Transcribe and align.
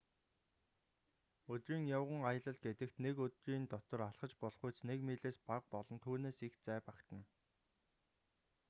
өдрийн 1.53 1.85
явган 1.97 2.23
аялал 2.31 2.57
гэдэгт 2.65 2.95
нэг 3.05 3.15
өдрийн 3.25 3.63
дотор 3.71 3.99
алхаж 4.09 4.31
болохуйц 4.41 4.77
нэг 4.89 4.99
милээс 5.07 5.37
бага 5.49 5.67
болон 5.73 5.97
түүнээс 6.05 6.37
их 6.47 6.53
зай 6.65 6.79
багтана 6.87 7.25